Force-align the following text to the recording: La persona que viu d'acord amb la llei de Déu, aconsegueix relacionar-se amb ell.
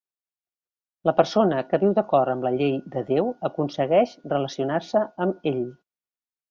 La 1.09 1.13
persona 1.19 1.59
que 1.73 1.79
viu 1.83 1.93
d'acord 1.99 2.33
amb 2.35 2.47
la 2.49 2.53
llei 2.57 2.73
de 2.97 3.05
Déu, 3.13 3.31
aconsegueix 3.51 4.19
relacionar-se 4.35 5.07
amb 5.27 5.51
ell. 5.55 5.65